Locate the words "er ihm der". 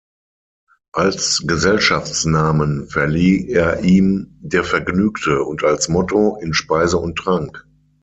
3.49-4.63